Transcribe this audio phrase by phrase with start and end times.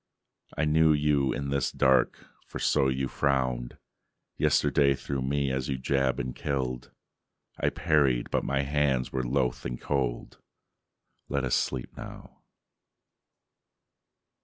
[0.57, 3.77] I knew you in this dark for so you frowned
[4.35, 6.89] Yesterday through me as you jabbed and killed.
[7.59, 10.39] I parried, but my hands were loath and cold.
[11.29, 12.41] Let us sleep now..."